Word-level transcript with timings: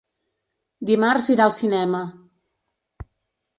Dimarts 0.91 1.29
irà 1.35 1.45
al 1.47 1.55
cinema. 1.59 2.01